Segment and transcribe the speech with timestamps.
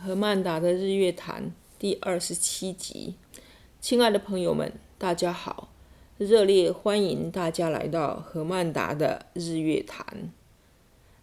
[0.00, 3.14] 何曼达的日月潭第二十七集。
[3.80, 5.70] 亲爱的朋友们，大家好，
[6.18, 10.32] 热烈欢迎大家来到何曼达的日月潭。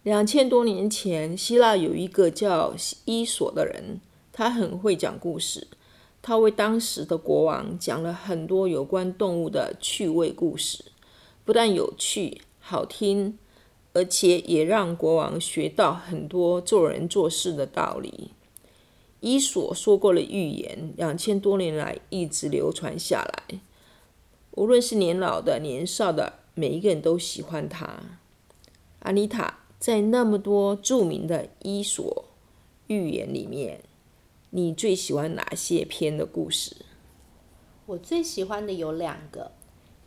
[0.02, 2.74] 两千多年前，希腊有一个叫
[3.06, 3.98] 伊索的人，
[4.30, 5.68] 他很会讲故事。
[6.20, 10.84] 他为当时的国王讲了很多有关动物的趣味故事，
[11.46, 13.38] 不但有趣好听，
[13.94, 18.32] 而且也让国王学到很多做人做事的道理。
[19.20, 23.60] 伊索说过的寓言，两千多年来一直流传下来，
[24.52, 28.02] 无论是年老的、年少的，每一个人都喜欢他。
[29.00, 32.24] 阿妮塔，在那么多著名的伊索
[32.88, 33.80] 寓言里面，
[34.50, 36.76] 你最喜欢哪些篇的故事？
[37.86, 39.52] 我最喜欢的有两个，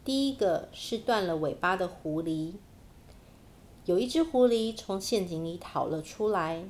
[0.06, 2.54] 第一个是断了尾巴的狐狸。
[3.86, 6.66] 有一只狐狸从陷阱里逃了出来，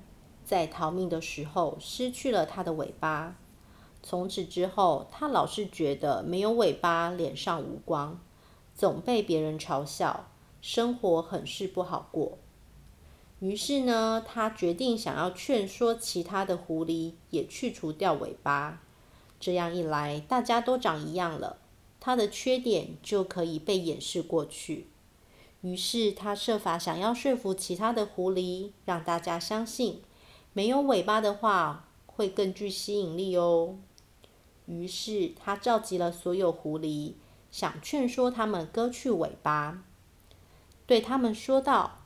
[0.49, 3.35] 在逃命的时候失去了它的尾巴。
[4.01, 8.19] 从此之后，它老是觉得没有尾巴，脸上无光，
[8.73, 12.39] 总被别人嘲笑，生活很是不好过。
[13.37, 18.81] 于是呢，他决定想要劝说其他的狐狸也去除掉尾巴，
[19.39, 21.57] 这样一来，大家都长一样了，
[21.99, 24.87] 他的缺点就可以被掩饰过去。
[25.61, 30.01] 于是他设法想要说服其他的狐狸，让大家相信
[30.59, 33.77] 没有尾巴的话会更具吸引力哦。
[34.65, 37.13] 于是他召集了所有狐狸，
[37.49, 39.85] 想劝说他们割去尾巴，
[40.85, 41.99] 对他们说道。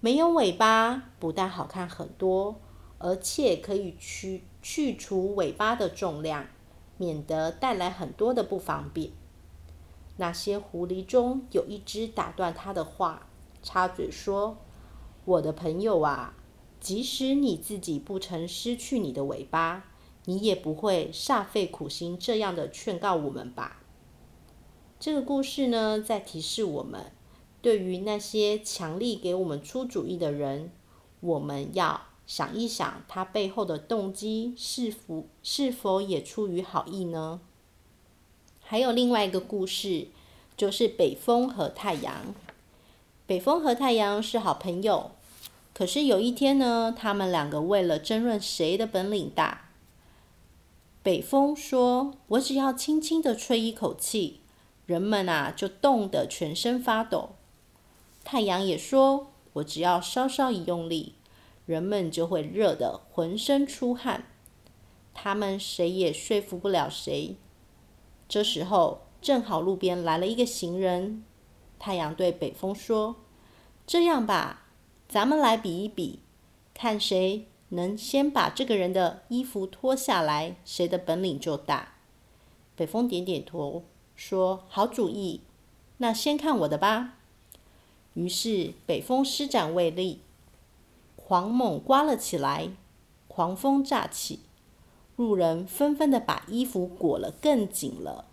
[0.00, 2.56] 没有尾巴不但好看很多，
[2.98, 6.48] 而且可以去去除尾巴的重量，
[6.96, 9.12] 免得带来很多的不方便。
[10.16, 13.28] 那些狐狸中有一只打断他的话，
[13.62, 14.56] 插嘴说
[15.24, 16.34] ：“我的朋友啊，
[16.84, 19.86] 即使你自己不曾失去你的尾巴，
[20.26, 23.80] 你也不会煞费苦心这样的劝告我们吧？”
[25.00, 27.06] 这个故事呢，在提示我们。
[27.62, 30.70] 对于那些强力给我们出主意的人，
[31.20, 37.40] 我们要想一想，他背后的动机是否是否也出于好意呢？
[38.60, 40.08] 还有另外一个故事，
[40.54, 42.34] 就是北风和太阳。
[43.26, 45.12] 北风和太阳是好朋友，
[45.74, 49.70] 可是有一天呢，他们两个为了争论谁的本领大，
[51.02, 54.40] 北风说：“我只要轻轻的吹一口气，
[54.86, 57.30] 人们啊就冻得全身发抖。”
[58.22, 61.16] 太阳也说：“我只要稍稍一用力，
[61.66, 64.24] 人们就会热得浑身出汗。”
[65.12, 67.36] 他们谁也说服不了谁。
[68.28, 71.24] 这时候，正好路边来了一个行人。
[71.78, 73.16] 太阳对北风说
[73.86, 74.63] ：“这样吧，
[75.08, 76.20] 咱们来比一比，
[76.72, 81.94] 看谁能先把这个人的衣服脱下来，谁的本领就大。”
[82.76, 83.84] 北风点点头，
[84.16, 85.42] 说：“好主意，
[85.98, 87.14] 那先看我的吧。”
[88.14, 90.20] 于是北风施展威力，
[91.16, 92.70] 狂猛刮了起来，
[93.28, 94.40] 狂风乍起，
[95.16, 98.26] 路人纷纷的把衣服裹了更紧了。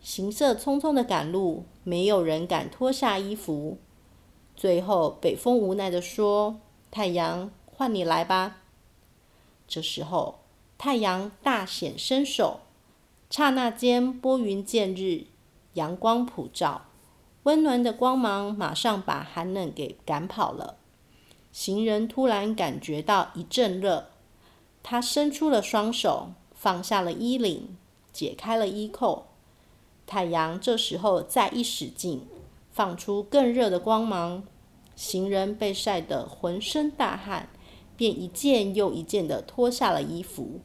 [0.00, 3.78] 行色匆匆的赶路，没有人敢脱下衣服。
[4.60, 6.60] 最后北风无奈的说
[6.92, 8.58] ：“太阳，换你来吧。”
[9.66, 10.40] 这时候
[10.76, 12.60] 太阳大显身手，
[13.30, 15.24] 刹那间拨云见日，
[15.72, 16.82] 阳光普照。
[17.44, 20.76] 温暖的光芒马上把寒冷给赶跑了。
[21.50, 24.10] 行人突然感觉到一阵热，
[24.82, 27.78] 他伸出了双手，放下了衣领，
[28.12, 29.28] 解开了衣扣。
[30.06, 32.26] 太阳这时候再一使劲，
[32.70, 34.42] 放出更热的光芒。
[34.96, 37.48] 行人被晒得浑身大汗，
[37.96, 40.60] 便一件又一件地脱下了衣服。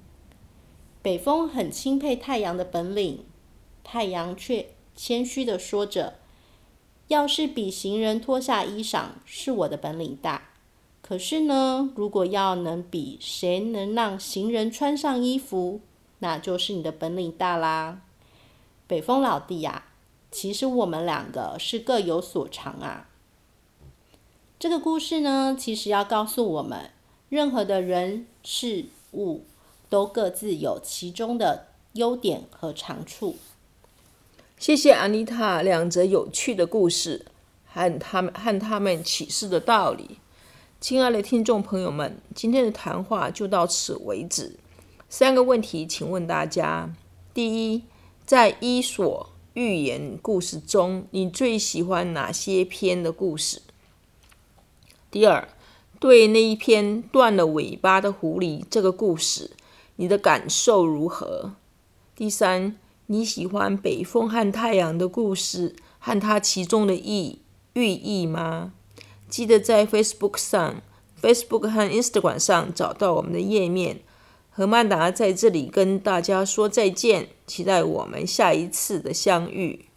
[1.02, 3.24] 北风很钦佩太阳的本领，
[3.84, 6.16] 太阳却谦虚地说着。
[7.08, 10.50] 要是比行人脱下衣裳，是我的本领大。
[11.02, 15.82] 可是呢，如果要能比谁能让行人穿上衣服，
[16.20, 18.02] 那就是你的本领大啦。
[18.88, 19.86] 北风老弟呀，
[20.36, 23.08] 其实我们两个是各有所长啊。
[24.60, 26.92] 这个故事呢，其实要告诉我们，
[27.30, 29.46] 任何的人事物
[29.90, 33.38] 都各自有其中的优点和长处。
[34.58, 37.28] 谢谢安妮塔两则有趣的故事
[37.66, 40.18] 和他们和他们启示的道理。
[40.82, 44.58] 亲爱的听众朋友们，今天的谈话就到此为止。
[45.08, 46.94] 三个问题，请问大家：
[47.34, 47.84] 第一，
[48.26, 53.62] 在伊索寓言故事中，你最喜欢哪些篇的故事？
[55.10, 55.48] 第二，
[55.98, 59.52] 对那一篇断了尾巴的狐狸这个故事，
[59.96, 61.54] 你的感受如何？
[62.18, 62.76] 第三，
[63.06, 67.40] 你喜欢北风和太阳的故事和它其中的意
[67.76, 68.74] 寓意吗？
[69.30, 70.82] 记得在 Facebook 上、
[71.22, 74.02] Facebook 和 Instagram 上找到我们的页面。
[74.58, 79.88] 何曼达在这里跟大家说再见，期待我们下一次的相遇。